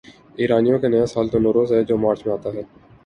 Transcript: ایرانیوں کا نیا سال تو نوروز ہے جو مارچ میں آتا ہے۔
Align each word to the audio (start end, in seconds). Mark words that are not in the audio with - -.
ایرانیوں 0.39 0.79
کا 0.79 0.87
نیا 0.87 1.05
سال 1.05 1.25
تو 1.31 1.37
نوروز 1.39 1.69
ہے 1.73 1.83
جو 1.83 1.97
مارچ 1.97 2.25
میں 2.25 2.33
آتا 2.33 2.49
ہے۔ 2.53 2.63